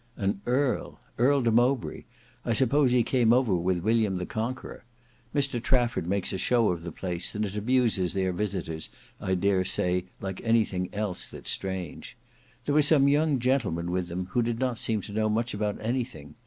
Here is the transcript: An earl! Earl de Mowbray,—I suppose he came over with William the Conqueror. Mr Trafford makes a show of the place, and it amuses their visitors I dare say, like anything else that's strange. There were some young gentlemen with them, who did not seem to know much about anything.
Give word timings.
An 0.17 0.41
earl! 0.47 0.99
Earl 1.19 1.43
de 1.43 1.51
Mowbray,—I 1.51 2.53
suppose 2.53 2.91
he 2.91 3.03
came 3.03 3.31
over 3.31 3.55
with 3.55 3.83
William 3.83 4.17
the 4.17 4.25
Conqueror. 4.25 4.83
Mr 5.35 5.61
Trafford 5.61 6.07
makes 6.07 6.33
a 6.33 6.39
show 6.39 6.69
of 6.71 6.81
the 6.81 6.91
place, 6.91 7.35
and 7.35 7.45
it 7.45 7.55
amuses 7.55 8.11
their 8.15 8.33
visitors 8.33 8.89
I 9.19 9.35
dare 9.35 9.63
say, 9.63 10.05
like 10.19 10.41
anything 10.43 10.89
else 10.91 11.27
that's 11.27 11.51
strange. 11.51 12.17
There 12.65 12.73
were 12.73 12.81
some 12.81 13.07
young 13.07 13.37
gentlemen 13.37 13.91
with 13.91 14.07
them, 14.07 14.29
who 14.31 14.41
did 14.41 14.57
not 14.57 14.79
seem 14.79 15.01
to 15.01 15.13
know 15.13 15.29
much 15.29 15.53
about 15.53 15.77
anything. 15.79 16.33